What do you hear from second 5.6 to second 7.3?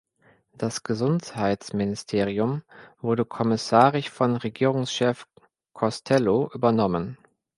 Costello übernommen.